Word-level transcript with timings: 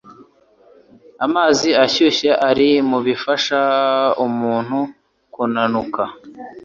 Amazi 1.25 1.69
ashyuye 1.83 2.31
ari 2.49 2.69
mubifasha 2.89 3.59
umuntu 4.25 4.77
kunanuka 5.33 6.01